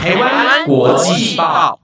[0.00, 1.78] 台湾国际报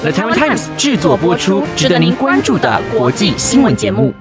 [0.00, 4.14] ，The Taiwan Times 制作播出，值得您关注的国际新闻节目。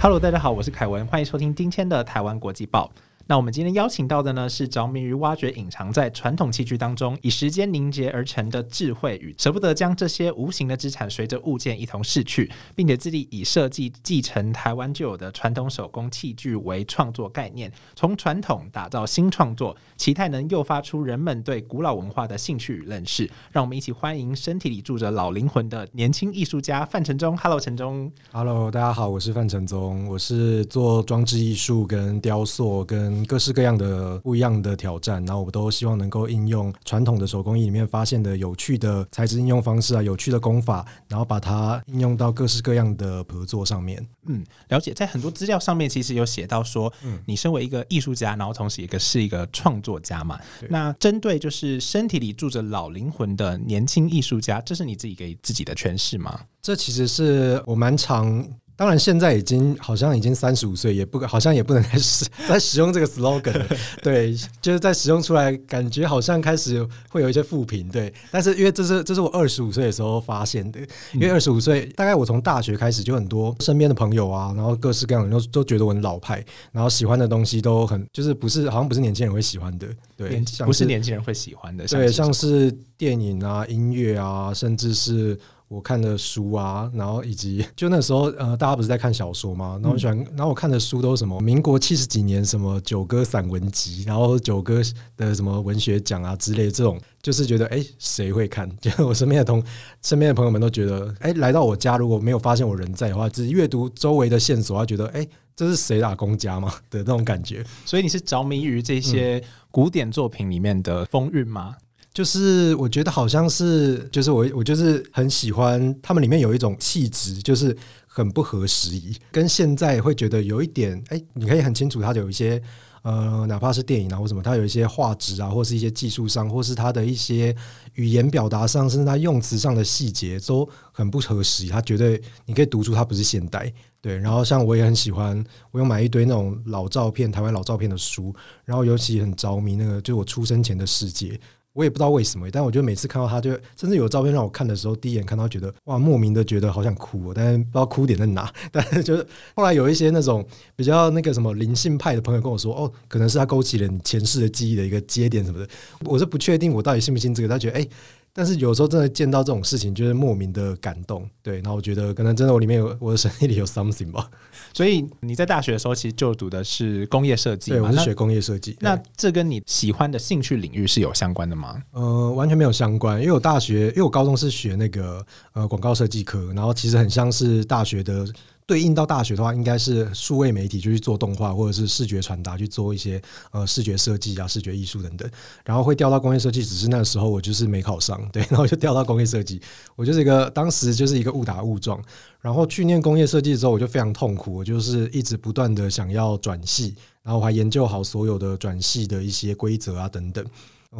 [0.00, 2.90] Hello，大家好，我是凯文，欢迎收听今天的台湾国际报。
[3.26, 23.30] 那我们今天邀请到的呢，是着迷于挖掘隐藏在传统器具当中，以时间凝结而成的智慧与舍不得将这些无形的资产随着物件一同逝去，并且致力以设计继承台湾旧有的传统手工器具为创作概念，从传统打造新创作，期待能诱发出人们对古老文化的兴趣与认识。
[23.50, 27.34] 让我们一起欢迎身体里住着老灵魂的年轻艺术家范承宗。
[27.38, 28.12] Hello，承宗。
[28.32, 33.13] Hello，大家好，我是范承宗，我是做装置艺术跟雕塑跟。
[33.26, 44.04] 各式各样的不一样的挑战，然后我都希望能够应用传统的手工艺里面发现的有趣的材质应用方式啊，有趣的功法，然后把它应用到各式各样的合作上面。
[44.26, 50.40] 嗯，了解，在很多资料上面其实有写到说，嗯，你身为一个艺术家，然后同时一个是一个创作家嘛。
[50.68, 56.40] 那针对就是身体里住着老灵魂的年轻艺术家，这是你自己给自己的诠释吗？
[56.62, 58.44] 这其实是我蛮常。
[58.76, 63.64] 当然，现在已经好像已经三十五岁，也不好像也不能再使 再使用这个 slogan。
[64.02, 67.88] 对，就是在使用出来，感觉好像开始会有一些负评。
[67.88, 70.80] 对，但是因为这是这是我二十五岁的时候发现的，
[71.12, 79.86] 因为二十五岁大概我从大学开始就很多身边的朋友啊，然后各式各样的人都都觉得我很老派，然后喜欢的东西都很就是不是好像不是年轻人会喜欢的，
[80.16, 85.38] 对，不是年轻人会喜欢的，对，像是电影啊、音乐啊，甚至是。
[85.68, 89.78] 我看的书啊，然后以及 就那时候，呃，大家不是在看小说吗？
[89.82, 91.40] 然后喜欢，然后我看的书都是什么？
[91.40, 94.80] 民国七十几年什么九歌散文集，然后九歌
[95.16, 98.70] 的什么文学奖啊之类，这种就是觉得，哎，谁会看？
[98.78, 99.62] 就我身边的同
[100.02, 105.26] 身边的朋友们都觉得，哎，来到我家如果没有发现我人在的话，只阅读周围的线索，他觉得，哎，
[105.56, 106.72] 这是谁打公家吗？
[106.90, 107.64] 的那种感觉。
[107.84, 111.74] 所以你是着迷于这些古典作品里面的风韵吗？
[112.14, 117.76] 就是我觉得好像是，就是我我就是很喜欢他们里面有一种气质，就是
[118.06, 122.62] 很不合时宜，跟现在会觉得有一点，哎，你可以很清楚它有一些，
[123.02, 127.52] 呃，哪怕是电影啊或什么，它有一些画质啊，或是一些技术上，或是它的一些
[127.94, 131.68] 语言表达上，甚至它用词上的细节都很不合时宜。
[131.68, 134.16] 它绝对你可以读出它不是现代，对。
[134.18, 138.32] 然后像我也很喜欢，我有买一堆那种老照片，台湾老照片的书，
[138.64, 141.40] 然后尤其很着迷那个，就是我出生前的世界。
[141.74, 148.50] 我也不知道为什么，但我觉得每次看到他，就甚至有照片让我看的时候，第一眼看到觉得哇，莫名的觉得好想哭，但是不知道哭点在哪。
[148.72, 150.42] 但是就是后来有一些那种
[150.74, 155.68] 比较那个什么灵性派的朋友跟我说，哦，可能是他勾起了你前世的记忆的一个节点什么的。
[156.04, 157.48] 我是不确定我到底信不信这个。
[157.48, 157.88] 他觉得哎。
[158.36, 161.56] 但是有时候真的见到这种事情，就是莫名的感动，对。
[161.56, 164.28] 然后我觉得可能真的我里面有我的身体里有 something 吧。
[164.72, 168.76] 所以你在大学的时候其实就读的是工业设计，对，我是学工业设计。
[168.80, 171.80] 那这跟你喜欢的兴趣领域是有相关的吗？
[171.92, 178.26] 呃，完全没有相关，因为我大学，因为我高中是学那个呃广告设计科，然后其实很像是大学的。
[178.66, 183.20] 对应到大学的话，应该是数位媒体就去做动画，或者是视觉传达去做一些
[183.50, 185.30] 呃视觉设计啊、视觉艺术等等。
[185.64, 189.60] 然后会调到工业设计，只是那时候我就是没考上，对， 然后就调到工业设计。
[189.96, 192.02] 我就是一个当时就是一个误打误撞。
[192.40, 200.44] 然后去念工业设计之后，我就非常痛苦，我就是一直不断的想要转系，然后我还研究好所有的转系的一些规则啊等等。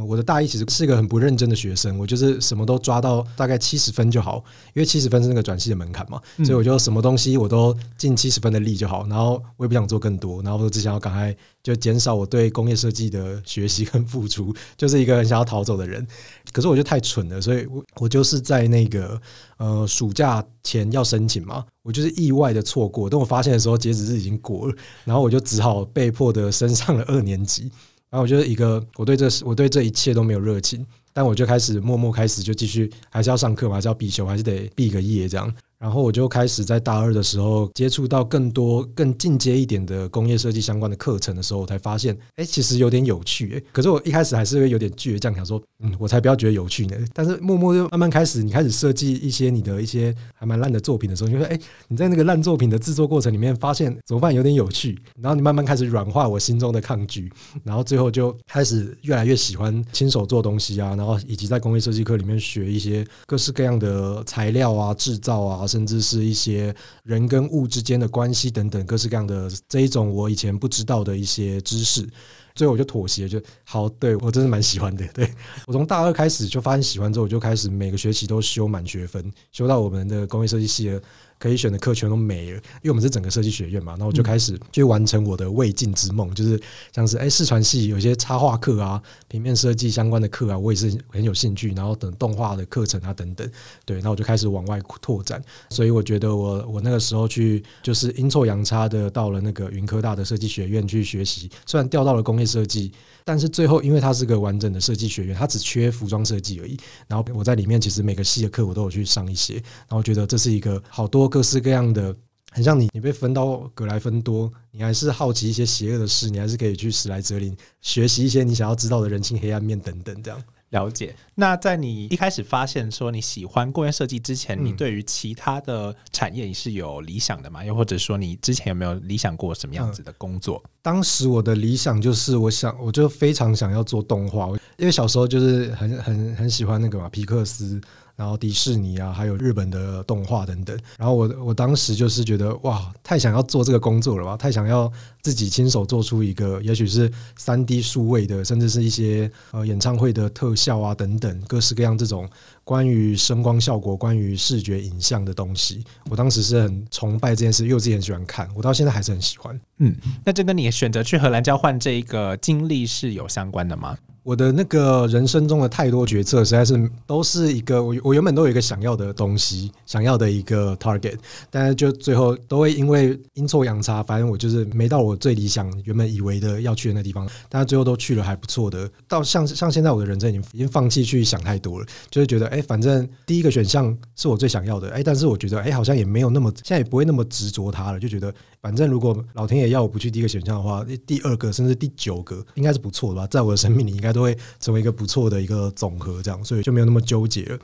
[0.03, 4.43] 我的大一其实是一个很不认真的学生，我就是什么都抓到大概七十分就好，
[4.75, 16.07] 因为七十分是那个转系的门槛嘛，所以我就什么东西我都尽七十分的力就好，然后我也不想做更多，然后我只想要赶快就减少我对工业设计的学习跟付出，就是一个很想要逃走的人。
[16.53, 19.21] 可是我就太蠢了，所以我我就是在那个
[19.59, 24.75] 呃暑假前要申请嘛，我就是意外的错过，等我发现的时候截止日已经过了，
[25.05, 27.71] 然后我就只好被迫的升上了二年级。
[28.15, 35.53] 然后我觉得一个，我对这我对这一切都没有热情，但我就开始默默开始就继续，还是要上课嘛，还是要必修，还是得毕个业这样。
[35.79, 43.55] 然后我就开始在大二的时候接触到更多更进阶一点的工业设计相关的课程的时候，我才发现，哎，其实有点有趣。
[43.57, 46.97] 哎，可是我一开始还是会有点倔强，想说，嗯，我才不要觉得有趣呢。
[47.13, 57.31] 但是默默就慢慢开始，你开始设计一些你的一些还蛮烂的作品的时候，你会，哎，你在那个烂作品的制作过程里面发现怎么办有点有趣，然后你慢慢开始软化我心中的抗拒，
[57.63, 65.67] 然后最后就开始越来越喜欢亲手做东西啊，然后以及在工业设计课里面学一些各式各样的材料啊、制造啊。
[65.75, 66.73] 甚至是一些
[67.03, 72.09] 人跟物之间的关系等等各式各样的这一种我以前不知道的一些知识，
[72.55, 75.05] 最后我就妥协，就好，对我真是蛮喜欢的。
[75.09, 75.29] 对
[75.67, 81.03] 我从大二开始就发现喜欢之后，我就开始每个学期都修满学分，修到我们的工业设计系了
[81.39, 86.61] 可以选的课全都没了，因为我们是整个设计学院嘛，然后我就开始去完成我的未尽之梦，就是
[86.93, 93.49] 像是哎视传系有些插画课啊、平面设计相关的课啊，我也是很有兴趣，然后等动画的课程啊等等，
[93.85, 102.93] 对，那我就开始往外拓展，所以我觉得我我那个时候去就是阴错阳差的到了那个云科大的设计学院去学习，虽然调到了工业设计，
[103.25, 106.77] 但是最后因为它是个完整的设计学院，它只缺服装设计而已，
[107.09, 112.15] 然后我在里面其实每个系的课我都有去上一些，然后觉得这是一个好多各式各样的，
[112.53, 120.45] 很像你你被分到格莱芬多，你还是好奇一些邪恶的事，你还是可以去史莱哲林学习一些你想要知道的人性黑暗面等等这样。
[120.75, 121.15] 了解。
[121.37, 127.65] 那在你一开始发现说你喜欢工业设计之前，嗯你对于其他的产业你是有理想的吗？
[127.65, 130.63] 又或者说你之前有没有理想过什么样子的工作？
[130.83, 137.81] 当时我的理想就是，我想我就非常想要做动画，因为小时候就是很很很喜欢那个嘛皮克斯，
[138.17, 140.79] 然后迪士尼啊，还有日本的动画等等。
[140.99, 144.93] 然后我我当时就是觉得哇，太想要做这个工作了吧，太想要
[145.25, 152.29] 自己亲手做出一个，也许是三 D 数位的，甚至是一些呃演唱会的特效啊等等，各式各样这种
[152.63, 155.83] 关于声光效果、关于视觉影像的东西。
[156.11, 159.59] 我当时是很崇拜这件事，因为我自己很喜欢看，我到现在还是很喜欢。
[159.79, 163.97] 嗯那这跟你选择去荷兰交换这一个经历是有相关的吗？
[164.23, 171.19] 我的那个人生中的太多决策，实在是都是一个我我原本都有一个想要的东西，想要的一个 target，
[171.51, 178.91] 但是就最后都会因为阴错阳差，反正我就是没到我最理想原本以为的要去的那地方，但是最后都去了还不错的。
[179.09, 197.59] 到像像现在我的人生已经已经放弃去想太多了，就是觉得哎、反正第一个选项是我最想要的，哎、但是我觉得哎、好像也没有那么现在也不会那么执着它了，就觉得反正如果老天爷要我不去第一个选项的话，第二个甚至第九个应该是不错的吧，在我的生命里应该都会成为一个不错的一个总和，这样，所以就没有那么纠结了。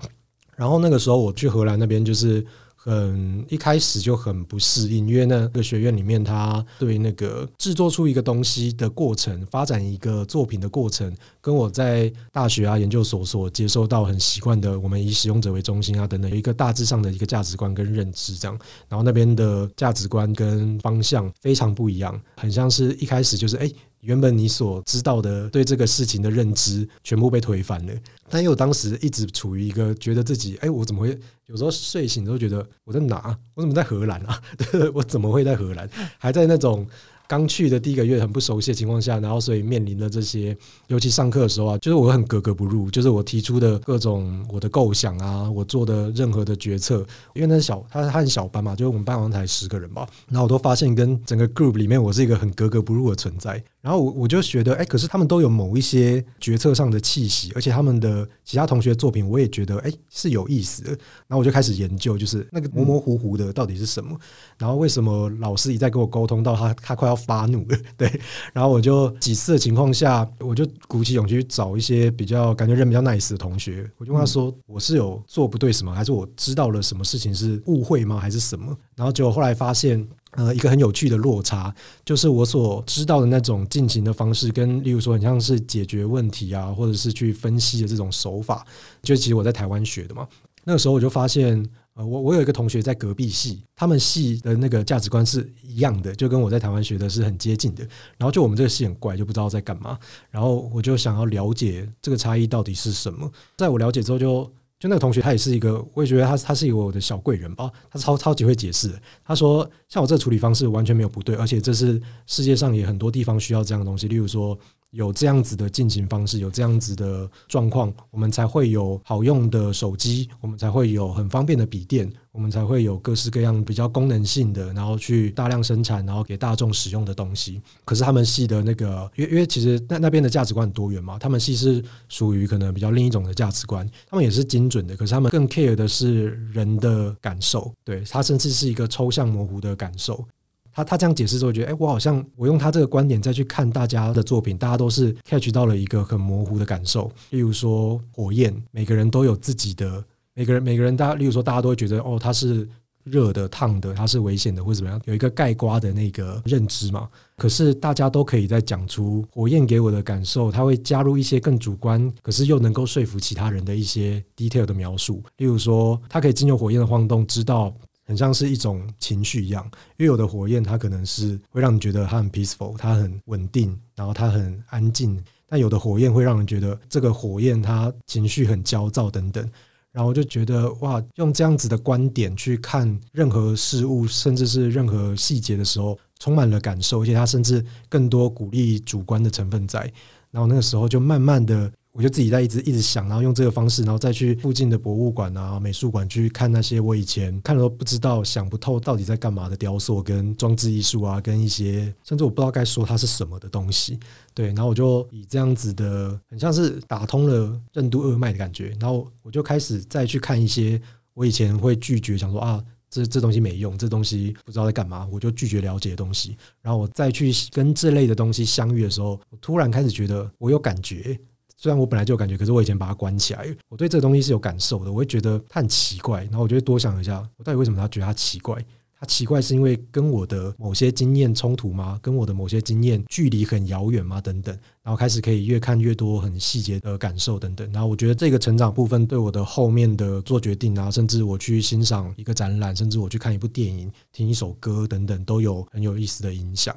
[0.56, 2.44] 然后那个时候我去荷兰那边，就是
[2.82, 18.58] 很一开始就很不适应，因为那个学院里面，他对那个制作出一个东西的过程、发展一个作品的过程，跟我在大学啊、研究所所接受到很习惯的，我们以使用者为中心啊等等，有一个大致上的一个价值观跟认知这样。
[18.88, 23.70] 然后那边的价值观跟方向非常不一样，很像是一开始就是哎。
[24.00, 27.92] 原本你所知道的对这个事情的认知全部被推翻了，
[28.28, 33.36] 但因为我当时一直处于一个觉得自己，哎，我怎么会有时候睡醒都觉得我在哪？
[33.54, 34.40] 我怎么在荷兰啊？
[34.94, 35.88] 我怎么会在荷兰？
[36.18, 36.86] 还在那种
[37.28, 40.56] 刚去的第一个月很不熟悉的情况下，然后所以面临了这些，
[40.88, 64.14] 尤其上课的时候啊，就是我很格格不入，就是我提出的各种我的构想啊，我做的任何的决策，因为那是小，他他很小班嘛，就是我们班好像才十个人吧，然后我都发现跟整个 group 里面我是一个很格格不入的存在，然后我我就觉得，哎，可是他们都有某一些决策上的气息，而且他们的其他同学作品我也觉得，哎，是有意思的，然后我就开始研究，就是那个模模糊糊的到底是什么，
[64.58, 68.20] 然后为什么老师一再跟我沟通到他他快要发怒了，对，
[68.52, 78.76] 然后我就几次的情况下，我就鼓起勇气去找一些比较感觉人比较 nice 的同学，我就问他说，我是有做不对什么，还是我知道了什么事情是误会吗，还是什么？
[78.94, 80.06] 然后结果后来发现。
[80.32, 81.74] 呃，一个很有趣的落差，
[82.04, 88.64] 就是我所知道的那种进行的方式，跟例如说很像是解决问题啊，或者是去分析的这种手法，
[89.02, 90.28] 就其实我在台湾学的嘛。
[90.62, 97.82] 那个时候我就发现，呃，我我有一个同学在隔壁系，他们系的那个价值观是一样的，就跟我在台湾学的是很接近的。
[98.18, 99.98] 然后就我们这个系很怪，就不知道在干嘛。
[100.30, 103.28] 然后我就想要了解这个差异到底是什么。
[103.56, 108.90] 在我了解之后就，就那个同学他也是一个，我也觉得他他是一个我的小贵人吧，他超超级会解释。
[109.22, 114.58] 他说，像我这处理方式完全没有不对，而且这是世界上也很多地方需要这样的东西，例如说。
[114.90, 127.60] 有这样子的进行方式，有这样子的状况，我们才会有好用的手机，我们才会有很方便的笔电，我们才会有各式各样比较功能性的，然后去大量生产，然后给大众使用的东西。
[127.84, 140.24] 可是他们系的那个，因为因为其实那那边的价值观很多元嘛，他们系是属于可能比较另一种的价值观，他们也是精准的，可是他们更 care 的是人的感受，对他甚至是一个抽象模糊的感受。
[140.72, 147.10] 他他这样解释之后，觉得哎、我好像我用他这个观点再去看大家的作品，大家都是 catch 到了一个很模糊的感受。
[147.30, 152.68] 例如说火焰，每个人都有自己的，每个人每个人大家，例如说大家都会觉得哦，它是
[153.02, 157.08] 热的、烫的，它是危险的，或者怎么样，有一个盖瓜的那个认知嘛。
[157.36, 165.22] 可是大家都可以在讲出火焰给我的感受，它会加入一些更主观，可是又能够说服其他人的一些 detail 的描述。
[165.38, 167.74] 例如说，它可以经由火焰的晃动，知道。
[168.10, 169.64] 很像是一种情绪一样，
[169.96, 179.48] 因为有的火焰它可能是会让你觉得它很 peaceful，它很稳定，然后它很安静；但有的火焰会让人觉得这个火焰它情绪很焦躁等等。
[179.92, 189.88] 然后就觉得哇，用这样子的观点去看任何事物，甚至是任何细节的时候，充满了感受，而且它甚至更多鼓励主观的成分在。
[190.32, 191.70] 然后那个时候就慢慢的。
[191.92, 203.98] 我就自己在一直一直想，然后用这个方式，然后再去附近的博物馆啊、美术馆去看那些我以前看了都不知道、想不透到底在干嘛的雕塑跟装置艺术啊，跟一些甚至我不知道该说它是什么的东西。
[204.32, 210.80] 对，然后我就以这样子的，很像是打通了任督二脉的感觉，然后我就开始再去看一些
[211.12, 216.36] 我以前会拒绝，想说啊，这这东西没用，这东西不知道在干嘛，我就拒绝了解的东西。
[216.62, 221.18] 然后我再去跟这类的东西相遇的时候，我突然开始觉得我有感觉。
[221.60, 224.90] 虽然我本来就有感觉，可是我以前把它关起来，我对这个东西是有感受的。
[224.90, 228.64] 我会觉得它很奇怪，然后我就会多想一下，我到底为什么他觉得它奇怪？
[228.98, 231.98] 它奇怪是因为跟我的某些经验冲突吗？
[232.00, 234.22] 跟我的某些经验距离很遥远吗？
[234.22, 237.70] 等等，然后开始可以越看越多很细节的感受等等。
[237.72, 246.74] 然后我觉得这个成长部分对我的后面的做决定啊，甚至我去欣赏一个展览，甚至我去看一部电影、听一首歌等等，都有很有意思的影响。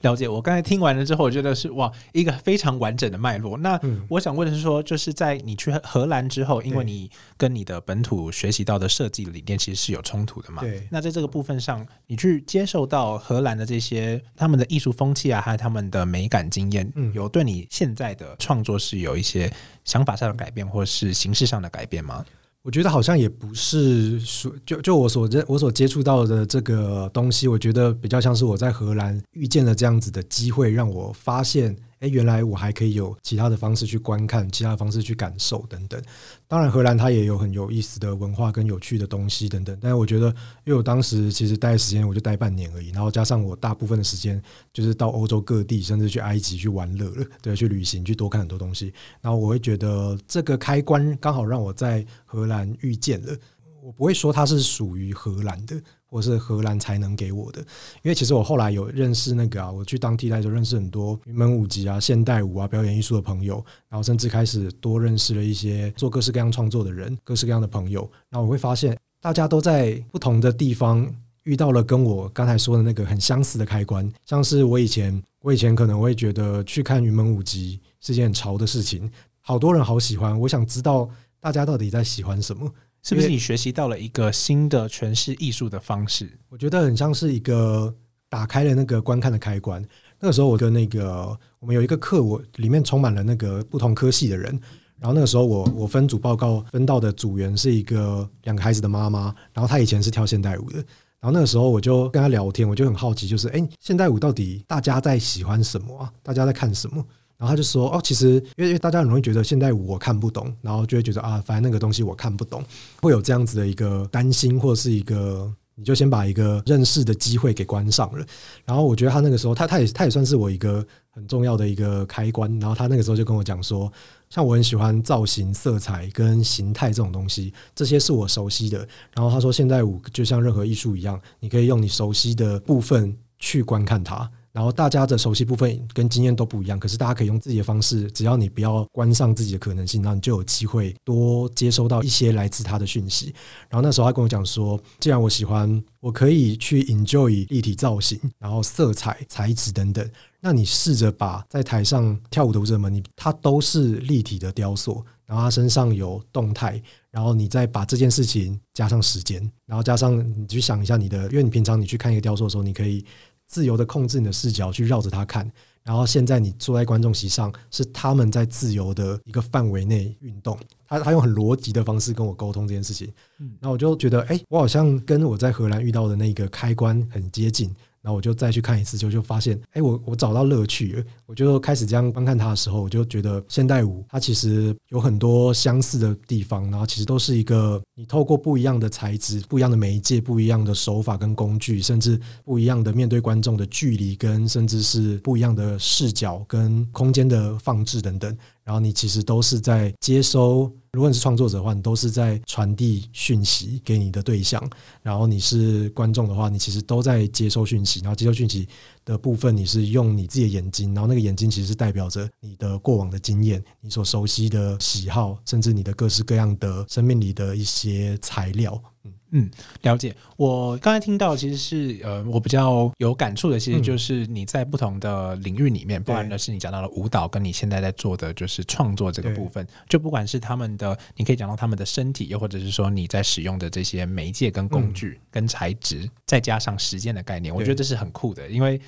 [0.00, 3.56] 了解，我刚才听完了之后，我觉得是哇，一个非常完整的脉络。
[3.58, 10.62] 那我想问的是，说就是在你去荷兰之后，因为你跟你的本土学习到的设计理念其实是有冲突的嘛？
[10.62, 10.86] 对。
[10.90, 19.52] 那在这个部分上，你去接受到荷兰的这些他们的艺术风气啊，还有他们的美感经验，有对你现在的创作是有一些
[19.84, 22.24] 想法上的改变，或是形式上的改变吗？
[22.66, 31.76] 我觉得好像也不是说，就就我所认我所接触到的这个东西，我觉得比较像是我在荷兰遇见了这样子的机会，让我发现。
[32.00, 36.00] 哎，原来我还可以有其他的方式去观看，其他的方式去感受等等。
[36.46, 39.76] 当然，荷兰它也有很有意思的文化跟有趣的东西等等。
[39.80, 40.28] 但是我觉得，
[40.64, 44.40] 因为我当时其实待的时间我就待半年而已，然后加上我大部分的时间
[44.74, 48.92] 就是到欧洲各地，甚至去埃及去玩乐了，对，去旅行，去多看很多东西。
[49.22, 53.34] 然后我会觉得这个开关刚好让我在荷兰遇见了。
[53.82, 55.80] 我不会说它是属于荷兰的。
[56.08, 57.60] 或是荷兰才能给我的，
[58.02, 63.56] 因为其实我后来有认识那个啊，我去当替代就认识很多云门舞集啊、现代舞啊、表演艺术的朋友，
[63.88, 68.08] 然后甚至开始多认识了一些做各式各样创作的人、各式各样的朋友。
[68.30, 71.06] 然后我会发现，大家都在不同的地方
[71.42, 79.10] 遇到了跟我刚才说的那个很相似的开关，像是我以前，我以前可能会觉得去看云门舞集是件很潮的事情，
[79.40, 81.08] 好多人好喜欢，我想知道
[81.40, 82.72] 大家到底在喜欢什么。
[83.06, 86.28] 是不是你学习到了一个新的诠释艺术的方式？
[86.48, 87.94] 我觉得很像是一个
[88.28, 89.80] 打开了那个观看的开关。
[90.18, 94.60] 那个时候，我跟那个我们有一个课，我里面充满了那个不同科系的人。
[94.98, 100.78] 然后那个时候，我我分组报告分到的组员是一个两个孩子的妈妈，然后她以前是跳现代舞的。
[101.20, 106.12] 然后那个时候，我就跟她聊天，我就很好奇，就是哎，现代舞到底大家在喜欢什么啊？
[106.24, 107.06] 大家在看什么？
[107.38, 112.64] 然后他就说：“哦，其实因为因为大家很容易觉得现代舞我看不懂，然后就会觉得啊，反正那个东西我看不懂，
[113.02, 118.24] 会有这样子的一个担心，或者是一个你就先把一个认识的机会给关上了。
[118.64, 122.50] 然后我觉得他那个时候，他他也他也算是我一个很重要的一个开关。
[122.58, 123.92] 然后他那个时候就跟我讲说，
[124.30, 128.78] 像我很喜欢造型、色彩跟形态这种东西，这些是我熟悉的。
[129.12, 143.34] 然后他说，现代舞就像任何艺术一样，你可以用你熟悉的部分去观看它。”然后大家的熟悉部分跟经验都不一样，可是大家可以用自己的方式，只要你不要关上自己的可能性，那你就有机会多接收到一些来自他的讯息。
[143.68, 150.10] 然后那时候他跟我讲说，既然我喜欢，我可以去 enjoy 立体造型，然后色彩、材质等等。
[150.40, 163.04] 那你试着把在台上跳舞的舞者们，你他都是立体的雕塑，然后他身上有动态，然后你再把这件事情加上时间，然后加上你去想一下你的，因为你平常你去看一个雕塑的时候，你可以。
[163.46, 165.50] 自由的控制你的视角去绕着他看，
[165.82, 170.58] 然后现在你坐在观众席上，是他们在自由的一个范围内运动。
[170.88, 177.74] 他他用很逻辑的方式跟我沟通这件事情，然后我就觉得，哎，我好像跟我在荷兰遇到的那个开关很接近。
[178.06, 181.04] 然后我就再去看一次，就就发现，哎，我我找到乐趣。
[181.26, 198.32] 我就开始这样观看它的时候，我就觉得现代舞它其实有很多相似的地方，然后其实都是一个你透过不一样的材质、不一样的媒介、不一样的手法跟工具，甚至不一样的面对观众的距离，跟甚至是不一样的视角跟空间的放置等等。
[198.62, 204.58] 然后你其实都是在接收，如果你是创作者的话，你都是在传递讯息给你的对象；
[205.02, 208.00] 然后你是观众的话，你其实都在接收讯息。
[208.00, 208.66] 然后接收讯息
[209.04, 218.82] 的部分，你是用你自己的眼睛，然后那个眼睛其实是代表着你的过往的经验，你所熟悉的喜好，甚至你的各式各样的生命里的一些材料。
[219.04, 219.50] 嗯，嗯，
[219.82, 220.16] 了解。
[220.38, 229.66] 我刚才听到其实是呃，我比较有感触的，其实就是你在不同的领域里面，包含的是你讲到了舞蹈，跟你现在在做的就是创作这个部分。
[229.90, 238.48] 就不管是他们的，你可以讲到他们的身体，又或者是说你在使用的这些媒介跟工具、跟材质，再加上时间的概念，我觉得这是很酷的。
[238.48, 238.80] 因为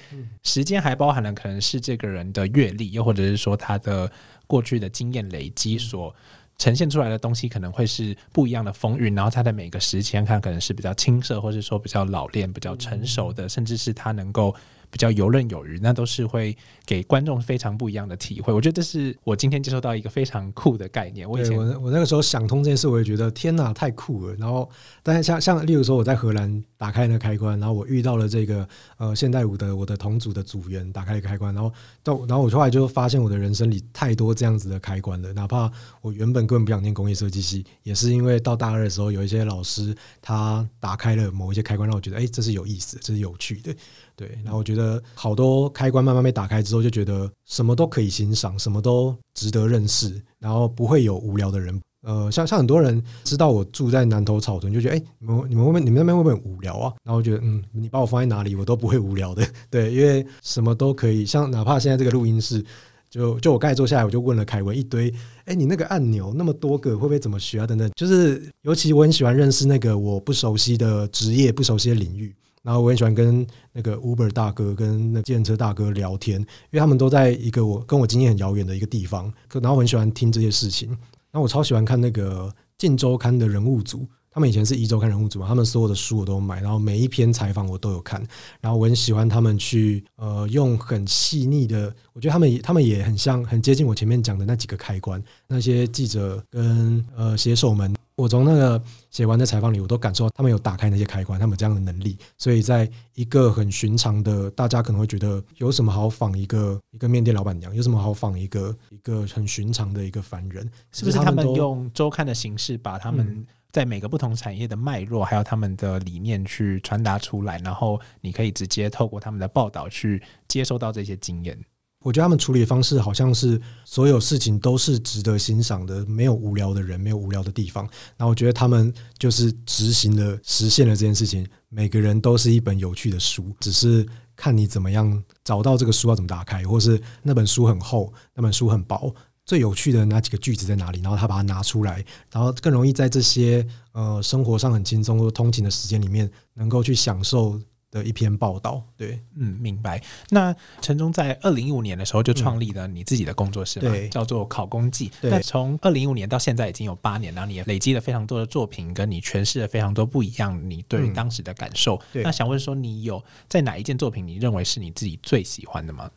[0.44, 4.10] 时间还包含了可能是这个人的阅历，又或者是说他的
[4.46, 6.14] 过去的经验累积所。
[6.58, 14.54] 呈现出来的东西可能会是不一样的风韵，然后他在每个时间看可能是比较青涩，或者说比较老练、比较成熟的，甚至是他能够。
[14.90, 18.52] 比较游刃有余，那都是会给观众非常不一样的体会。
[18.52, 21.28] 我觉得这是我今天接受到一个非常酷的概念。
[21.28, 24.34] 我以前我我那个时候想通这件事，我也觉得天哪，太酷了。
[24.36, 24.68] 然后，
[25.02, 28.66] 但是像像例如说我在荷兰打开那个开关，然后我遇到了这个
[28.96, 35.32] 呃现代舞的我的同组的组员打开一个开关，然后到然后我后来就发现我的人生里太多这样子的开关了。
[35.32, 43.74] 哪怕我原本根本不想念工业设计系，也是因为到大二的时候有一些老师他打开了某一些开关，让我觉得哎，这是有意思，这是有趣的。
[44.18, 51.80] 对，然后我觉得好多开关慢慢被打开之后，就觉得什么都可以欣赏，什么都值得认识，然后不会有无聊的人。
[52.02, 56.92] 呃，像像很多人知道我住在南头草屯，就觉得哎，你们你们会不会你们那边会不会很无聊啊？
[57.04, 59.46] 然后觉得嗯，你把我放在哪里，我都不会无聊的。
[59.70, 62.64] 对，因为什么都可以，像哪怕现在这个录音室，
[63.08, 65.12] 就就我刚才坐下来，我就问了凯文一堆，
[65.44, 67.66] 哎，你那个按钮那么多个，会不会怎么学啊？
[67.66, 72.34] 等等，就是尤其我很喜欢认识那个我不熟悉的职业、不熟悉的领域。
[72.68, 79.32] 然后我很喜欢跟那个 Uber 大哥跟那电车大哥聊天，因为他们都在一个我跟我经验很遥远的一个地方。
[79.54, 80.90] 然后我很喜欢听这些事情。
[80.90, 82.46] 然后我超喜欢看那个
[82.76, 88.22] 《晋周刊》的人物组，他们以前是一周刊人物组嘛，他们所有的书我都买，然后每一篇采访我都有看。
[88.60, 97.94] 然后我很喜欢他们去呃用很细腻的，我觉得他们他们也很像很接近我前面讲的那几个开关，那些记者跟呃写手们。
[98.18, 102.18] 我从那个写完的采访里，我都感受到他们有打开那些开关，他们这样的能力。
[102.36, 110.68] 所以在一个很寻常的，大家可能会觉得有什么好仿一个一个面店老板娘，有什么好仿一个一个很寻常的一个凡人？
[110.90, 121.56] 是不是他们用周刊的形式，把他们在每个不同产业的脉络，还有他们的理念去传达出来，然后你可以直接透过他们的报道去接收到这些经验。
[122.04, 127.84] 我觉得他们处理方式好像是所有事情都是值得欣赏的，没有无聊的人，没有无聊的地方。
[128.16, 131.46] 然后我觉得他们就是执行了、实现了这件事情。
[131.68, 134.06] 每个人都是一本有趣的书，只是
[134.36, 139.12] 看你怎么样找到这个书要怎么打开，或是那本书很厚，那本书很薄，
[139.44, 141.00] 最有趣的那几个句子在哪里？
[141.00, 147.60] 然后他把它拿出来，然后更容易在这些呃生活上很轻松或通勤的时间里面，能够去享受。
[147.90, 150.02] 的一篇报道，对，嗯，明白。
[150.30, 155.10] 那陈忠在二零一五年的时候就创立了你自己的工作室，对，叫做考工记。
[155.22, 162.00] 那从二零一五年到现在已经有八年，然后你也累积了非常多的作品，跟你诠释了非常多不一样你对当时的感受。
[162.12, 166.10] 那想问说，你有在哪一件作品你认为是你自己最喜欢的吗？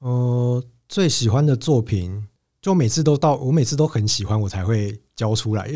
[0.00, 2.26] 呃，最喜欢的作品，
[2.60, 5.70] 就每次都到我每次都很喜欢，我才会交出来，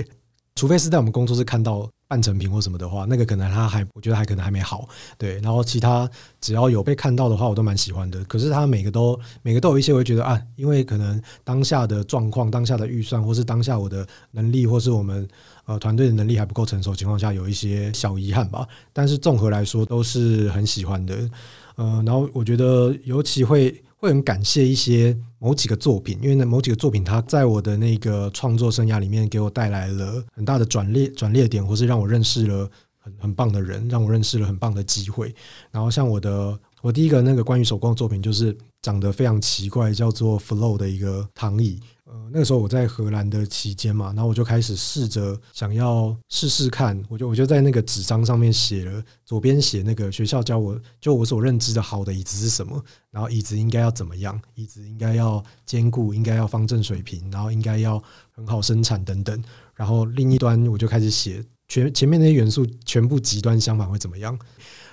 [0.55, 1.91] 除非是在我们工作室看到。
[2.09, 5.39] 半成品或什么的话，那个可能他还，我觉得还可能还没好，对。
[5.41, 8.25] 然后其他只要有被看到的话，我都蛮喜欢的。
[8.25, 15.29] 可是他每个都每个都有一些，我会觉得啊，因为可能当下的状况、当下的预算，或是当下我的能力，或是我们
[15.67, 18.67] 呃团队的能力还不够成熟情况下，有一些小遗憾吧。
[18.93, 21.15] 但是综合来说，都是很喜欢的。
[21.77, 23.83] 呃，然后我觉得尤其会。
[23.99, 35.35] 会很感谢一些某几个作品，因为呢，某几个作品它在我的那个创作生涯里面给我带来了很大的转裂转裂点，或是让我认识了很很棒的人，让我认识了很棒的机会。
[35.73, 41.81] 然后像我的我第一个那个关于手工的作品，就是长得非常奇怪，叫做 Flow 的一个躺椅。
[42.11, 59.45] 呃，那个时候我在荷兰的期间嘛，然后我就开始试着想要试试看，我就我就在那个纸张上面写了，左边写那个学校教我就我所认知的好的椅子是什么，然后椅子应该要怎么样，椅子应该要坚固，应该要方正水平，然后应该要很好生产等等。
[59.75, 64.39] 然后另一端我就开始写全前面那些元素全部极端相反会怎么样，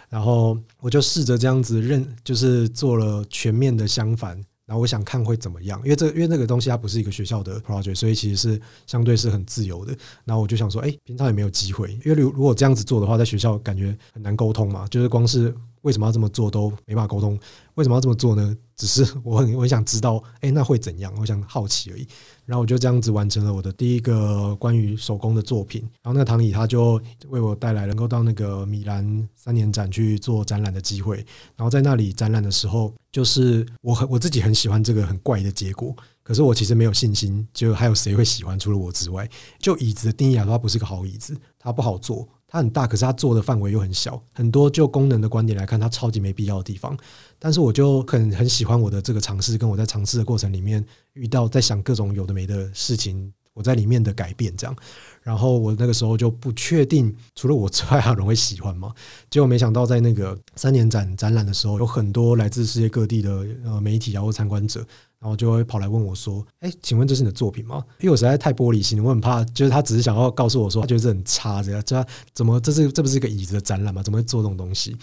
[0.10, 4.44] 然后我就试着这样子认，就是做了全面的相反。
[4.66, 9.96] 然后我想看会怎么样，因为这因为那个东西它不是一个学校的 project，所以其实是相对是很自由的。
[10.24, 15.54] 然后我就想说，哎，平常也没有机会，因为如如果这样子做的话，在学校感觉很难沟通嘛，就是光是
[15.86, 17.40] 为什么要这么做都没办法沟通，
[17.76, 18.58] 为什么要这么做呢？
[18.76, 21.14] 只是 我很我很想知道，哎，那会怎样？
[21.20, 22.08] 我想好奇而已。
[22.44, 25.82] 然后我就这样子完成了我的第一个关于手工的作品。
[26.02, 31.18] 然后那个唐乙他就为我带来能够到那个米兰三年展去做展览的机会。
[31.56, 35.96] 然后在那里展览的时候，就是我很我自己很喜欢这个很怪的结果。
[36.24, 38.58] 可是我其实没有信心，就还有谁会喜欢？
[38.58, 44.22] 除了我之外，就椅子的定义来说，它不是个好椅子，它不好坐，它很大，可是它做的范围又很小。
[44.34, 46.98] 很多就功能的观点来看，它超级没必要的地方。
[47.38, 54.76] 但是我就很很喜欢我的这个尝试，跟我在尝试的过程里面遇到在想各种有的没的事情，我在里面的改变这样。
[55.24, 58.94] 然后我那个时候就不确定，除了我之外，还有人会喜欢吗？
[59.32, 64.86] 结果没想到，在那个三年展展览的时候，有很多来自世界各地的呃媒体啊或参观者。
[65.18, 74.04] 然后就会跑来问我说：“哎，请问这是你的作品吗？”因为我实在太玻璃心，我很怕，就是他只是想要告诉我说，他觉得这很差，这样，这怎么这是这不是一个椅子的展览吗？
[74.04, 74.96] 怎么会做这种东西？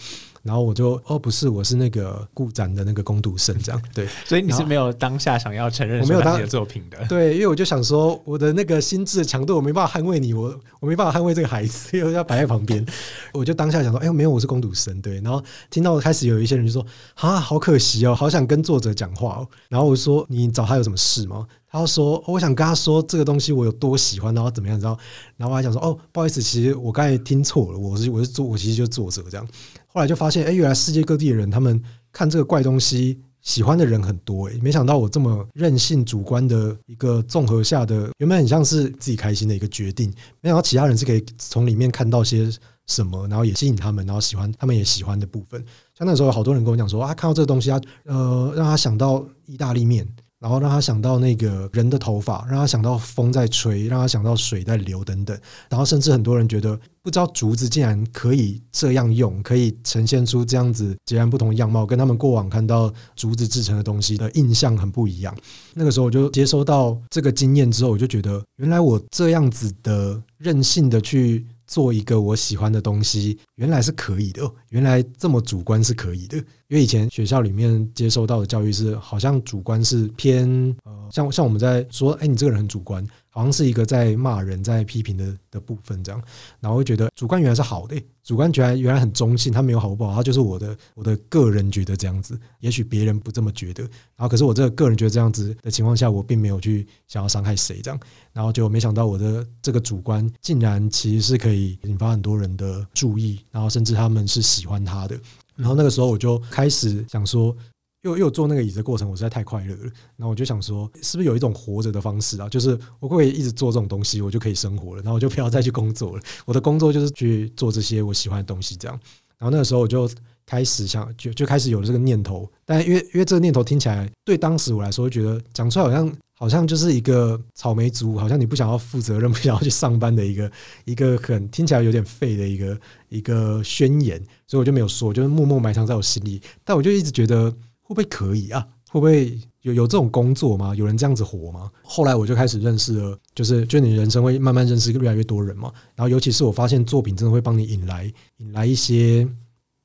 [0.43, 4.07] 然后我就哦，不是，我是那个顾展的那个攻读生，这样 对。
[4.25, 12.85] 所以你是没有当下想要承认我没有当你的作品的，对，因为我就想说，我的那个心智的强度，我没办法捍卫你，我 我没办法捍卫这个孩子，因为要摆在旁边。
[13.33, 15.21] 我就当下想说，哎，没有，我是攻读生，对。
[15.21, 19.47] 然后听到开始有一些人就说，啊，好可惜哦，好想跟作者讲话哦。
[19.69, 21.47] 然后我说，你找他有什么事吗？
[21.71, 24.79] 他说：“我想跟他说这个东西我有多喜欢，然后怎么样？
[24.79, 24.99] 然后，
[25.37, 29.47] 然后我还想说，哦，不好意思，其实我刚才听错了，我是我是作，我其实就作者这样。
[29.93, 42.49] 后来就发现，哎，原来世界各地的人他们看这个怪东西喜欢的人很多，哎，没想到我这么任性主观的一个综合下的，原本很像是自己开心的一个决定，没想到其他人是可以从里面看到些
[42.87, 45.63] 什么，然后也吸引他们，然后喜欢他们也喜欢的部分。
[45.95, 50.07] 像那时候有好多人跟我讲说，啊，看到这个东西，啊呃，让他想到意大利面。”
[50.43, 55.39] 然后让他想到那个人的头发，让他想到风在吹，让他想到水在流等等。
[55.69, 65.33] 然后甚至很多人觉得，不知道竹子竟然可以这样用，可以呈现出这样子截然不同的样貌，跟他们过往看到竹子制成的东西的印象很不一样。
[65.73, 71.47] 那个时候我就接收到这个经验之后，我就觉得，原来我这样子的任性的去。
[71.65, 74.41] 做一个我喜欢的东西，原来是可以的。
[74.69, 80.47] 原来这么主观是可以的，因为以前学校里面接受到的教育是，好像主观是偏
[80.83, 83.05] 呃，像像我们在说，哎，你这个人很主观。
[83.33, 86.21] 好像是一个在骂人、在批评的的部分，这样，
[86.59, 93.81] 然后会觉得主观原来是好的，主观觉得原来很中性，他没有好不好，他就是我的我的个人觉得这样子，也许别人不这么觉得，
[94.15, 97.99] 然后可是我这个个人觉得这样子的情况下，我并没有去想要伤害谁这样，
[98.31, 105.19] 然后就没想到我的这个主观竟然其实是可以引发很多人的注意，然后甚至他们是喜欢他的，
[105.55, 107.55] 然后那个时候我就开始想说。
[108.03, 109.81] 又又坐那个椅子的过程，我实在太快乐了。
[110.17, 112.47] 然后我就想说，是不是有一种活着的方式啊？
[112.49, 115.01] 就是我会一直做这种东西，我就可以生活了。
[115.01, 116.23] 然后我就不要再去工作了。
[116.45, 118.99] 我的工作就是去做这些我喜欢的东西，这样。
[119.37, 120.09] 然后那个时候我就
[120.45, 122.49] 开始想，就就开始有了这个念头。
[122.65, 130.51] 但因为因为这个念头听起来对当时我来说，觉得讲出来好像好像就是一个草莓族，好像你不想要负责任，不想要去上班的一个
[130.83, 134.21] 一个很听起来有点废的一个一个宣言。
[134.45, 136.41] 所以我就没有说，就是默默埋藏在我心里。
[136.65, 137.53] 但我就一直觉得。
[137.93, 138.67] 会不会可以啊？
[138.89, 140.73] 会不会有有这种工作吗？
[140.75, 141.69] 有人这样子活吗？
[141.83, 145.71] 后来我就开始认识了，就是就你人生会慢慢认识越来越多人嘛。
[145.95, 149.27] 然后尤其是我发现作品真的会帮你引来引来一些。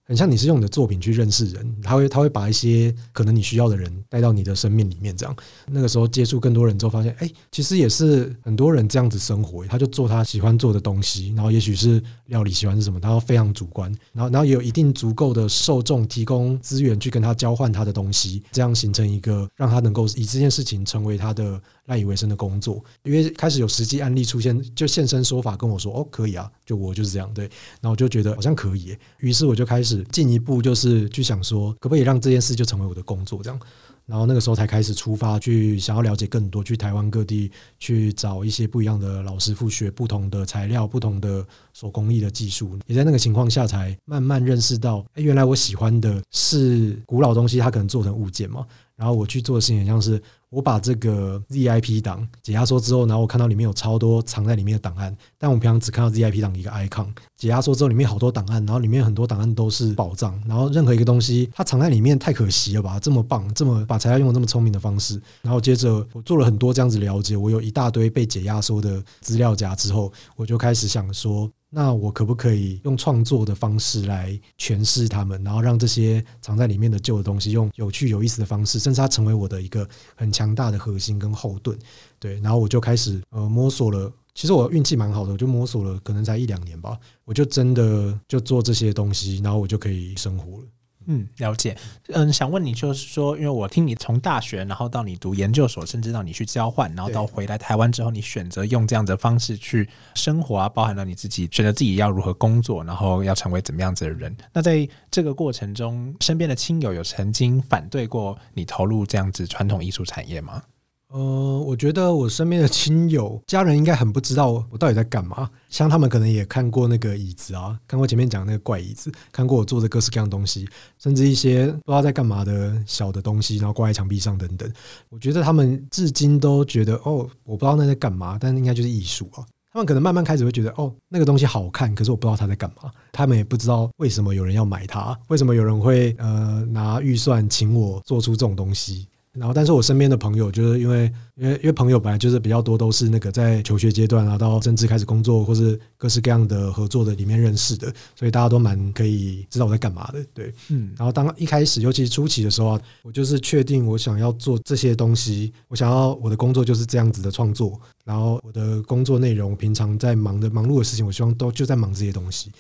[0.09, 21.61] 很像你是用你的作品去认识人，他会他会把一些可能你需要的人带到你的生命里面，这样那个时候接触更多人之后，发现哎，其实也是很多人这样子生活，他就做他喜欢做的东西，然后也许是料理喜欢是什么，他非常主观，然后然后也有一定足够的受众提供资源去跟他交换他的东西，这样形成一个让他能够以这件事情成为他的。
[21.89, 27.45] 赖以为生的工作，因为开始有实际案例出现，就现身说法跟我说：“哦，可以啊，就我就是这样。”对，
[27.81, 33.59] 然后我就觉得好像可以，于是我就开始进一步，就是去想说，可不可以让这件事就成为我的工作这样。
[34.07, 42.79] 然后那个时候才开始出发，去想要了解更多，去台湾各地去找一些不一样的老师傅学不同的材料、不同的手工艺的技术。
[42.87, 48.67] 也在那个情况下，才慢慢认识到，哎，原来我喜欢的是古老东西，它可能做成物件嘛。
[48.99, 57.07] 然后我去做的事情，像是我把这个 ZIP 档解压缩之后，然后我看到里面有超多藏在里面的档案，但我平常只看到 ZIP 档一个 icon。
[57.37, 60.37] 解压缩之后，里面好多档案，然后里面很多档案都是宝藏。
[60.49, 62.99] 然后任何一个东西，它藏在里面太可惜了吧？
[62.99, 65.23] 这么棒，这么把材料用的这么聪明的方式。
[65.43, 71.49] 然后接着我做了很多这样子了解，我有一大堆被解压缩的资料夹之后，我就开始想说。
[71.71, 81.79] 那我可不可以用创作的方式来诠释他们，然后让这些藏在里面的旧的东西，用有趣有意思的方式，甚至它成为我的一个很强大的核心跟后盾。
[82.19, 84.11] 对，然后我就开始呃摸索了。
[84.35, 90.65] 其实我运气蛮好的，我就摸索了，可能才一两年吧，我就真的就做这些东西，然后我就可以生活了。
[91.11, 91.75] 嗯，了解。
[92.09, 104.37] 嗯，想问你，就是说，因为我听你从大学，然后到你读研究所，甚至到你去交换，然后到回来台湾之后，你选择用这样的方式去生活啊，包含了你自己选择自己要如何工作，然后要成为怎么样子的人。
[104.53, 110.63] 那在这个过程中，身边的亲友有曾经反对过你投入这样子传统艺术产业吗？
[111.11, 111.19] 呃，
[111.67, 115.49] 我觉得我身边的亲友、家人应该很不知道我到底在干嘛。
[115.71, 120.69] 像他们可能也看过那个椅子啊，看过前面讲那个怪椅子，看过我做的各式各样东西，
[120.99, 124.71] 甚至一些不知道在干嘛的小的东西，然后挂在墙壁上等等。
[125.09, 129.41] 我觉得他们至今都觉得，哦，我不知道那在干嘛，但应该就是艺术啊。
[129.73, 132.91] 他们可能慢慢开始会觉得，哦，那个东西好看，可是我不知道他在干嘛。
[133.13, 139.09] 他们也不知道为什么有人要买它，为什么有人会呃拿预算请我做出这种东西。
[139.39, 150.93] 然后，但是我身边的朋友，就是因为，因为，因为朋友本来就是比较多，都是那个在求学阶段啊，到甚至开始工作，或是各式各样的合作的里面认识的，所以大家都蛮可以知道我在干嘛的，对，嗯。
[150.97, 162.51] 然后当一开始，尤其是初期的时候啊，我就是确定我想要做这些东西，我想要我的工作就是这样子的创作，然后我的工作内容，平常在忙的忙碌的事情，我希望都就在忙这些东西。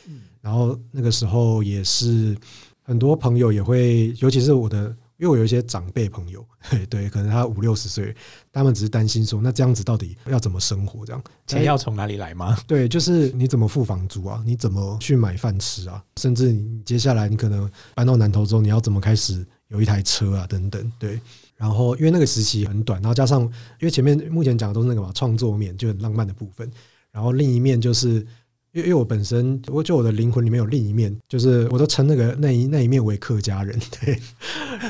[0.40, 2.36] 然后那个时候也是
[2.82, 4.94] 很多朋友也会，尤其是我的。
[5.18, 6.46] 因为我有一些长辈朋友，
[6.88, 8.14] 对，可能他五六十岁，
[8.52, 11.04] 他们只是担心说，那这样子到底要怎么生活？
[11.04, 12.56] 这样钱要从哪里来吗？
[12.66, 14.42] 对，就是你怎么付房租啊？
[14.46, 16.02] 你怎么去买饭吃啊？
[16.16, 20.46] 甚至你接下来你可能搬到南头之后，你要怎么开始有一台车啊？
[20.46, 21.20] 等等，对。
[21.56, 23.50] 然后因为那个时期很短，然后加上因
[23.82, 26.70] 为前面目前讲的都是那个嘛创作面，就很浪漫的部分，
[27.10, 28.24] 然后另一面就是。
[28.82, 34.18] 因为我本身，我就我的灵魂里面有另一面，就是我都称那个那一那一面为客家人， 对。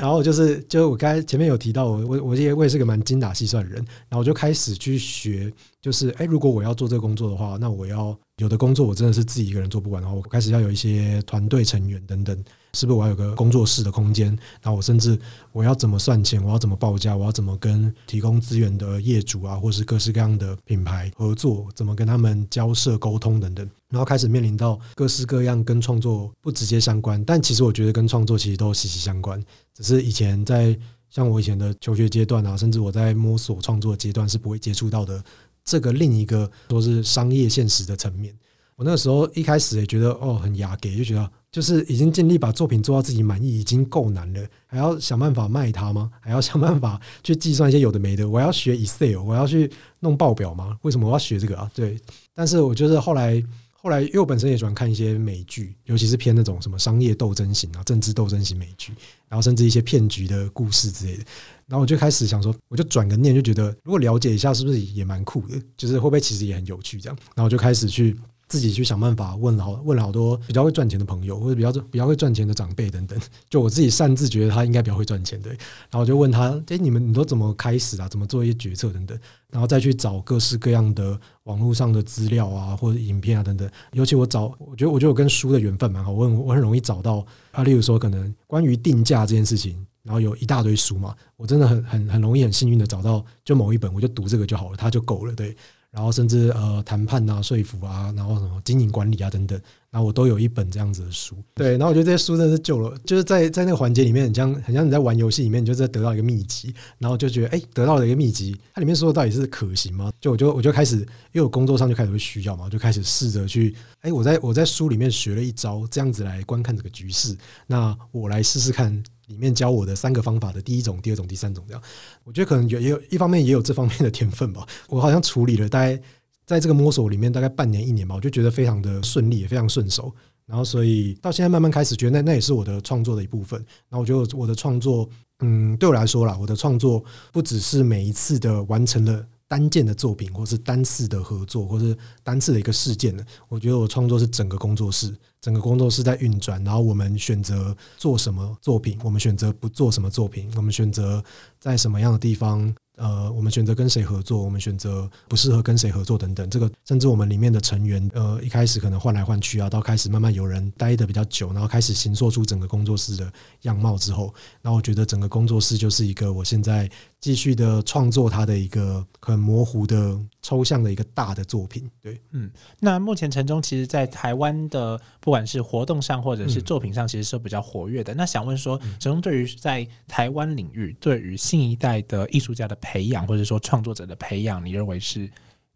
[0.00, 12.36] 然后就是，就我刚才前面有提到，我我我也我也是个蛮精打细算的人，然后我就开始去学，就是哎，如果我要做这个工作的话，那我要有的工作我真的是自己一个人做不完，然后我开始要有一些团队成员等等。
[12.74, 14.26] 是不是我要有个工作室的空间？
[14.60, 15.18] 然后我甚至
[15.52, 16.40] 我要怎么算钱？
[16.44, 17.16] 我要怎么报价？
[17.16, 21.66] 我要怎么跟提供资源的业主啊，或是各式各样的品牌合作？
[21.74, 23.68] 怎么跟他们交涉沟通等等？
[23.90, 29.42] 然后开始面临到各式各样跟创作不直接相关，但其实我觉得跟创作其实都息息相关。
[29.74, 30.78] 只是以前在
[31.10, 35.22] 像我以前的求学阶段啊，甚至我在摸索创作阶段是不会接触到的
[35.64, 38.34] 这个另一个说是商业现实的层面。
[38.76, 41.30] 我那个时候一开始也觉得哦很雅给，就觉得。
[41.50, 46.10] 就是已经尽力把作品做到自己满意，已经够难了，还要想办法卖它吗？
[46.20, 48.28] 还要想办法去计算一些有的没的？
[48.28, 49.68] 我要学 Excel，我要去
[50.00, 50.76] 弄报表吗？
[50.82, 51.68] 为什么我要学这个啊？
[51.74, 51.98] 对，
[52.34, 53.42] 但是我就是后来，
[53.88, 58.92] 后来因为我本身也喜欢看一些美剧，尤其是偏那种什么商业斗争型啊、政治斗争型美剧，
[59.30, 61.24] 然后甚至一些骗局的故事之类的。
[61.66, 65.58] 然后我就开始想说，我就转个念，就觉得如果了解一下，是不是也蛮酷的？
[65.74, 67.00] 就是会不会其实也很有趣？
[67.00, 68.14] 这样，然后我就开始去。
[68.48, 73.18] 自己去想办法问了问了好多比较会赚钱的朋友，或者比较比较会赚钱的长辈等等。
[73.50, 78.08] 就我自己擅自觉得他应该比较会赚钱的，然后我就问他：哎，你们你都怎么开始啊？
[78.08, 79.18] 怎么做一些决策等等？
[79.50, 83.70] 然后再去找各式各样的网络上的资料啊，或者影片啊等等。
[83.92, 87.62] 尤其我找，我觉得我觉得我跟书的缘分蛮好，我很我很容易找到啊。
[87.62, 95.56] 例如说，可能关于定价这件事情，然后有一大堆书嘛，我真的很很很容易很幸运的找到就某一本，我就读这个就好了，它就够了，对。
[95.90, 99.58] 然后甚至呃谈判啊、说服啊，然后什么经营管理啊等等，
[99.90, 101.36] 然后我都有一本这样子的书。
[101.54, 110.12] 对，然后我觉得这些书真的是救了，就是在在那个环节里面，很像很像你在玩游戏里面，你就在得到一个秘籍，然后就觉得哎，得到了一个秘籍，它里面说的到底是可行吗？
[110.20, 117.34] 就我就我就开始，因为我工作上就开始会需要嘛，我就开始试着去，哎，我在我在书里面学了一招，这样子来观看这个局势，
[117.66, 119.02] 那我来试试看。
[119.28, 121.82] 里面教我的三个方法的第一种、第二种、第三种，这样，
[122.24, 124.66] 我觉得可能有也有一方面也有这方面的天分吧。
[124.88, 126.00] 我好像处理了大概
[126.44, 130.12] 在这个摸索里面大概半年一年吧，我就觉得非常的顺利，也非常顺手。
[130.46, 133.58] 然后所以到现在慢慢开始觉得那那也是我的创作的一部分。
[133.88, 135.08] 然后我觉得我的创作，
[135.40, 139.26] 嗯，对我来说啦，我的创作不只是每一次的完成了。
[139.48, 143.24] 单件的作品，或是单次的合作，或是单次的一个事件呢？
[143.48, 151.24] 我觉得我创作是整个工作室，整个工作室在运转，然后我们选择做什么作品，我们选择不做什么作品，我们选择
[151.58, 152.72] 在什么样的地方。
[152.98, 163.32] 呃，我们选择跟谁合作，我们选择不适合跟谁合作等等，这个甚至我们里面的成员，呃，一开始可能换来换去啊，到开始慢慢有人待的比较久，然后开始形塑出整个工作室的
[163.62, 171.88] 样貌之后，那我觉得整个工作室就是一个我现在继续的创作他的一个很模糊的抽象的一个大的作品。
[172.00, 172.50] 对，嗯，
[172.80, 178.14] 那目前陈忠其实在台湾的不管是活动上或者是作品上，其实是比较活跃的。
[178.14, 182.74] 那想问说，陈忠对于在台湾领域，对于新一代的艺术家的。
[182.80, 185.28] 培养或者说创作者的培养，你认为是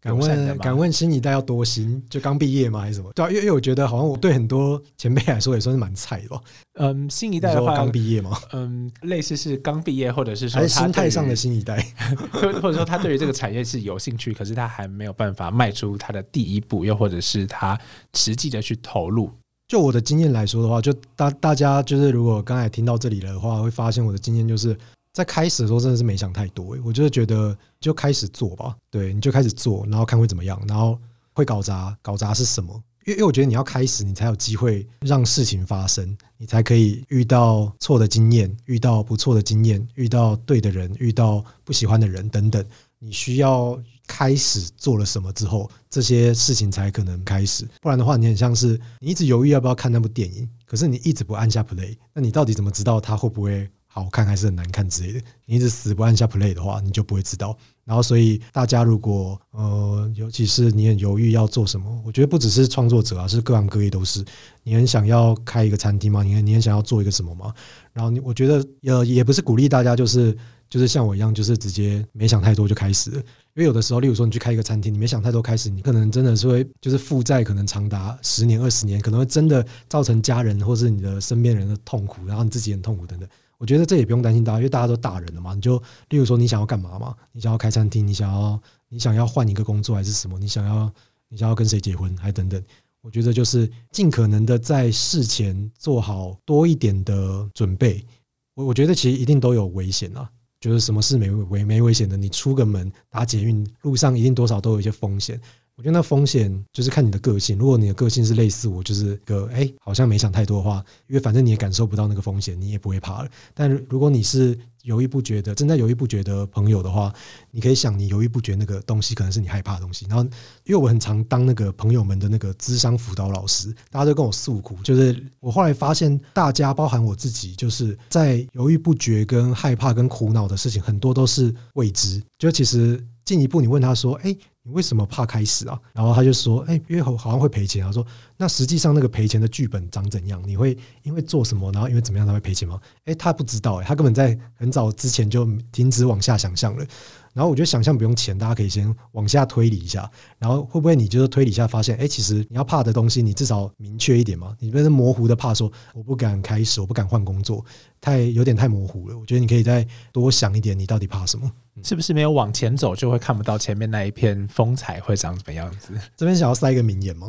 [0.03, 2.03] 敢问敢问新一代要多新？
[2.09, 2.81] 就刚毕业吗？
[2.81, 3.09] 还是什么？
[3.15, 6.41] 对啊，因为因为我觉得好像我对很多前辈来说也算是蛮菜的吧。
[6.79, 8.37] 嗯，新一代的话，刚毕业吗？
[8.51, 11.85] 嗯，类似是刚毕业，或者是说他心态上的新一代？
[12.31, 17.79] 或或者说他对于这个产业是有兴趣，可是他还没有办法迈出他的第一步，又或者是他
[18.13, 19.29] 实际的去投入。
[19.67, 24.77] 就我的经验来说的话，就大大家就是如果刚才听到这里的话，会发现我的经验就是
[25.13, 30.99] 在开始的时候真的是没想太多、欸，我就是觉得就开始做吧，对，你就开始做，然后看会怎么样，然后
[31.33, 32.73] 会搞砸，搞砸是什么？
[33.05, 42.65] 因为因为我觉得你要开始，你才有机会让事情发生，你才可以遇到错的经验，遇到不错的经验，遇到对的人，遇到不喜欢的人等等。
[42.97, 47.67] 你需要开始做了什么之后，这些事情才可能开始。
[47.81, 55.21] 不然的话，你很像是你一直犹豫要不要看那部电影，可是你一直不按下 play，那你到底怎么知道它会不会好看还是很难看之类的？
[55.45, 57.55] 你一直死不按下 play 的话，你就不会知道。
[57.85, 64.25] 然后，所以大家如果呃，尤其是你很犹豫要做什么，我觉得不只是创作者啊，是各行各业都是。
[64.63, 66.23] 你很想要开一个餐厅吗？
[66.23, 67.53] 你很你很想要做一个什么吗？
[67.91, 70.35] 然后我觉得呃，也不是鼓励大家就是
[70.67, 73.11] 就是像我一样，就是直接没想太多就开始。
[73.11, 83.29] 因为有的时候，例如说你去开一个餐厅，你没想太多开始，你可能真的是会就是负债，可能长达十年、二十年，可能会真的造成家人或是你的身边人的痛苦，然后你自己很痛苦等等。
[83.63, 85.53] 我觉得这也不用担心大家，因为大家都大人了嘛。
[85.55, 87.15] 你就例如说你想要干嘛嘛？
[87.31, 90.37] 你想要开餐厅，你想要你想要换一个工作还是什么？
[90.37, 90.91] 你想要
[91.29, 92.61] 你想要跟谁结婚还等等。
[92.99, 98.05] 我觉得就是尽可能的在事前做好多一点的准备。
[98.53, 105.39] 我我觉得其实一定都有危险啊，就是什么事没危没危险的，你出个门打捷运路上一定多少都有一些风险。
[105.75, 107.57] 我觉得那风险就是看你的个性。
[107.57, 113.29] 如果你的个性是类似我，就是个哎、好像没想太多的话，因为反正你也感受不到那个风险，你也不会怕了。
[113.53, 117.11] 但如果你是犹豫不决的，正在犹豫不决的朋友的话，
[117.49, 120.05] 你可以想，你犹豫不决那个东西可能是你害怕的东西。
[120.07, 120.23] 然后，
[120.63, 132.21] 因为我很常当那个朋友们的那个智商辅导老师，大家都跟我诉苦，就是我后来发现，大家包含我自己，就是在犹豫不决、跟害怕、跟苦恼的事情，很多都是未知。
[132.37, 138.05] 就其实进一步，你问他说：“哎、你为什么怕开始啊？”然后他就说：“哎、因为好好像会赔钱。”他说
[138.37, 140.41] ：“那实际上那个赔钱的剧本长怎样？
[140.45, 146.85] 你会因为做什么，然后因为怎么样才会赔钱吗？”哎、他不知道、哎，他根本在很早之前就停止往下想象了。
[147.33, 157.65] 然后我觉得想象不用钱，大家可以先往下推理一下，然后会不会你就是推理一下发现，哎，其实你要怕的东西，你至少明确一点嘛，你不能模糊的怕说我不敢开始，我不敢换工作，
[157.99, 159.17] 太有点太模糊了。
[159.17, 161.51] 我觉得你可以再多想一点，你到底怕什么？
[161.81, 165.91] 是不是没有往前走，就会看不到前面那一片风采会长什么样子？
[166.15, 167.27] 这边想要塞一个名言吗？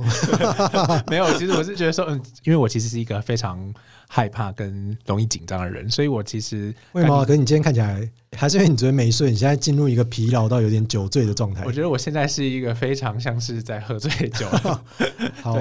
[1.09, 3.73] 没有，其实我是觉得说，嗯，因为我其实是一个非常
[4.09, 7.25] 害怕跟容易紧张的人，所以我其实为什么？
[7.25, 11.73] 可是你今天看起来还是因为你昨天没睡，你现在进入一个疲劳到有点酒醉的状态我。
[11.73, 14.47] 觉得我现在是一个非常像是在喝醉酒，
[15.43, 15.55] 好，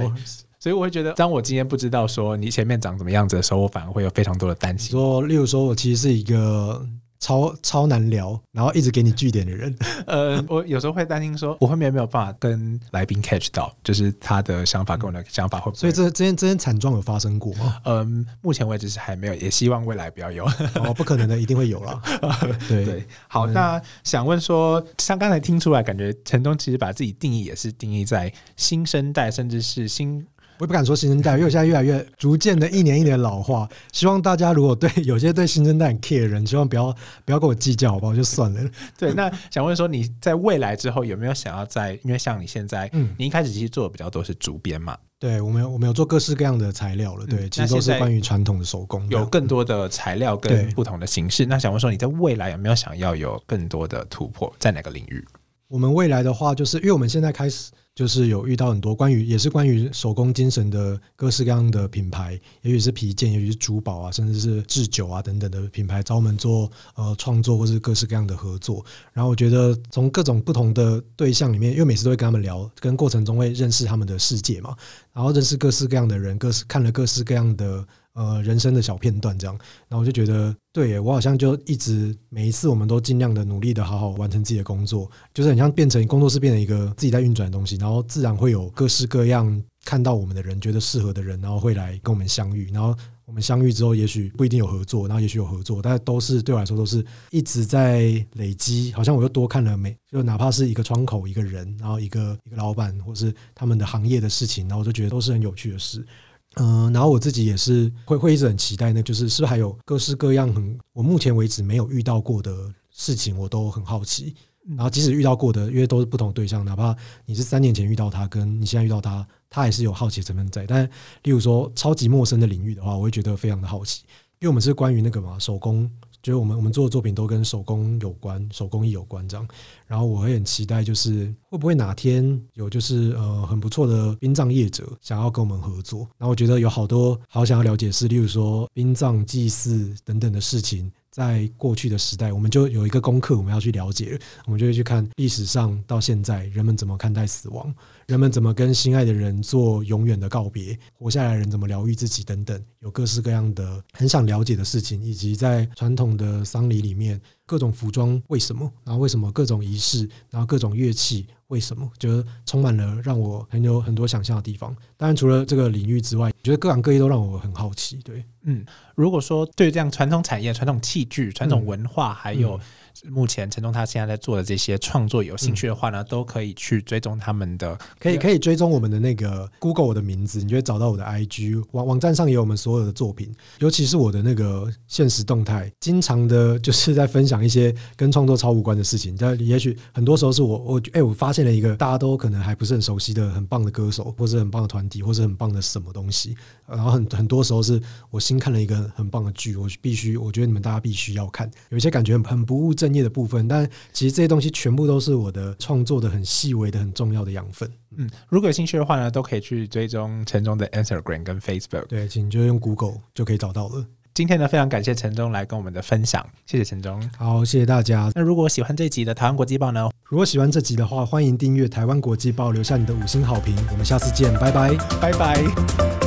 [0.59, 4.91] 所以我会觉得，当我今天不知道说你前面长什么样子的时候，我反而会有非常多的担心。
[4.91, 6.87] 说，例如说我其实是一个
[7.23, 9.73] 超超难聊，然后一直给你据点的人。
[10.07, 15.79] 呃，我有时候会担心说，我后面有没有办法跟来宾 catch 到，就是他的想法跟我的想法会不会？
[15.79, 17.77] 所以这这件这件惨状有发生过吗？
[17.85, 20.43] 嗯，目前为止是还没有，也希望未来不要有。
[20.75, 22.01] 哦，不可能的，一定会有啦。
[22.67, 30.27] 对对，好，那想问说，像刚才听出来，感觉陈东其实把自己定义也是定义在新生代，甚至是新
[30.63, 33.67] 我也不敢说新生代，因为我现在越来越逐渐的一年一年老化。
[33.91, 36.95] 希望大家如果对有些对新生代很 care 的人，希望不要
[37.25, 38.15] 不要跟我计较，好不好？
[38.15, 38.71] 就算了。
[38.97, 39.13] 对。
[39.13, 41.99] 那想问说，你在未来之后有没有想要在？
[42.05, 49.05] 因为像你现在，嗯你一开始其实做的比较多是主编嘛，对我们有我们有做各式各样的材料了，对，嗯其实都是关于传统的手工。
[49.09, 51.45] 有更多的材料跟不同的形式。
[51.45, 55.27] 那想问说，你在未来有没有想要有更多的突破，在哪个领域？
[55.67, 68.83] 我们未来的话，就是因为我们现在开始就是有遇到很多关于也是关于手工精神的各式各样的品牌，也许是皮件，也许是珠宝啊，甚至是制酒啊等等的品牌找我们做呃创作或是各式各样的合作。
[69.13, 74.75] 然后我觉得从各种不同的对象里面，因为每次都会跟他们聊，跟过程中会认识他们的世界嘛，
[75.13, 79.55] 然后认识各式各样的人，各式看了各式各样的呃人生的小片段这样，
[79.87, 92.95] 然后我就觉得对耶，我好像就一直每一次我们都尽量的努力的好好完成自己的工作，就是很像变成工作室变成一个自己在运转的东西，然后自然会有各式各样看到我们的人，觉得适合的人，然后会来跟我们相遇，然后。
[93.25, 98.91] 我们相遇之后，也许不一定有合作，然后也许有合作，但都是对我来说都是一直在累积。
[98.91, 106.05] 好像我又多看了每，就哪怕是一个窗口、一个人，然后一个一个老板，或是他们的行业的事情，然后我就觉得都是很有趣的事。
[106.55, 112.51] 嗯、然后我自己也是会会一直很期待呢，就是是不是还有各式各样很我目前为止没有遇到过的
[112.91, 114.35] 事情，我都很好奇。
[114.77, 120.65] 然后即使遇到过的，因为都是不同对象，哪怕你是三年前遇到他，跟你现在遇到他，他还是有好奇的成分在。
[120.65, 120.89] 但
[121.23, 124.03] 例如说超级陌生的领域的话，我会觉得非常的好奇，
[124.39, 125.91] 因为我们是关于那个嘛手工，
[126.23, 129.45] 觉得我们我们做的作品都跟手工有关，手工艺有关这样。
[129.85, 136.07] 然后我会很期待，就是会不会哪天有就是呃很不错的殡葬业者想要跟我们合作。
[136.17, 140.91] 然后我觉得有好多好想要了解是，例如说殡葬祭祀等等的事情。
[141.13, 147.71] 在过去的时代，我们就有一个功课，我们要去了解，我们就会去看历史上到现在人们怎么看待死亡，
[148.07, 164.75] 人们怎么跟心爱的人做永远的告别，活下来的人怎么疗愈自己等等，有各式各样的很想了解的事情，以及在传统的丧礼里面各种服装为什么，然后为什么各种仪式，然后各种乐器为什么，就是充满了让我很有很多想象的地方。
[164.97, 167.97] 当然，除了这个领域之外，我觉得各行各业都让我很好奇。
[168.03, 172.59] 对，嗯，如果说对这样传统产业、传统器具、传统文化，还有
[173.09, 189.15] 目前陈忠他现在在做的这些创作有兴趣的话呢，都可以去追踪他们的，可以可以追踪我们的那个 Google 我的名字，你就会找到我的 IG 网网站上也有我们所有的作品，尤其是我的那个现实动态，经常的就是在分享一些跟创作超无关的事情。
[189.17, 196.35] 但也许很多时候是我我哎，我发现了一个大家都可能还不是很熟悉的很棒的歌手，或者很棒的团体，或者很棒的什么东西。
[196.67, 201.49] 然后很很多时候是我新看了一个很棒的剧，我必须我觉得你们大家必须要看。
[201.69, 207.69] 有一些感觉很很不务正业的部分，但其实这些东西全部都是我的创作的很细微的很重要的养分。
[207.95, 211.85] 嗯，如果有兴趣的话呢，都可以去追踪陈忠的 Instagram 跟 Facebook。
[211.87, 213.85] 对，请就用 Google 就可以找到了。
[214.13, 217.01] 今天呢，非常感谢陈忠来跟我们的分享，谢谢陈忠。
[217.17, 218.11] 好，谢谢大家。
[218.13, 219.89] 那如果喜欢这集的台湾国际报呢？
[220.03, 223.55] 如果喜欢这集的话，欢迎订阅台湾国际报，留下你的五星好评。
[223.71, 226.02] 我们下次见，拜拜，拜拜。